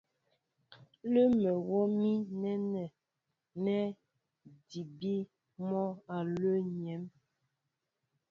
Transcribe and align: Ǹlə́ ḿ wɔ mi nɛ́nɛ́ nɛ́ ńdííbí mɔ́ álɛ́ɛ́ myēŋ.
Ǹlə́ 1.05 1.25
ḿ 1.41 1.43
wɔ 1.69 1.79
mi 1.97 2.11
nɛ́nɛ́ 2.41 2.87
nɛ́ 3.63 3.81
ńdííbí 4.51 5.15
mɔ́ 5.67 5.85
álɛ́ɛ́ 6.17 6.57
myēŋ. 6.77 7.03